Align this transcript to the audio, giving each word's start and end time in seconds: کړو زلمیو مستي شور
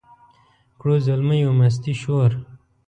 کړو 0.79 0.95
زلمیو 1.07 1.51
مستي 1.59 1.93
شور 2.01 2.31